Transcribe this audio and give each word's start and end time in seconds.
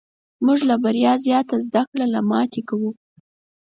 موږ 0.45 0.59
له 0.69 0.75
بریا 0.83 1.13
زیاته 1.25 1.55
زده 1.67 1.81
کړه 1.91 2.05
له 2.13 2.19
ماتې 2.29 2.61
کوو. 2.69 2.89